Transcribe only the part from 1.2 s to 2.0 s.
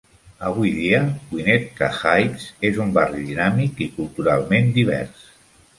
Winnetka